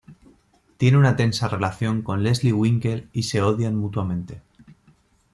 [0.77, 4.41] Tiene una tensa relación con Leslie Winkle y se odian mutuamente.